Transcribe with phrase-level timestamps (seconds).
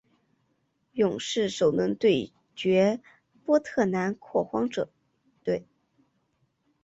[0.93, 2.99] 勇士首轮对决
[3.45, 4.89] 波特兰拓荒者
[5.43, 5.67] 队。